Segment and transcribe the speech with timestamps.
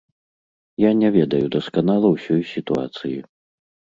[0.83, 3.19] Я не ведаю дасканала ўсёй сітуацыі.